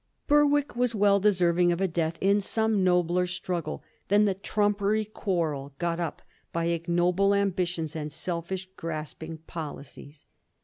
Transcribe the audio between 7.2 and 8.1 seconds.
ambitions